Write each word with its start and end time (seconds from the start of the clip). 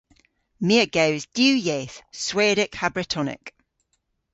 My 0.65 0.75
a 0.85 0.87
gews 0.95 1.23
diw 1.35 1.55
yeth- 1.67 1.97
Swedek 2.23 2.73
ha 2.79 2.87
Bretonek. 2.93 3.45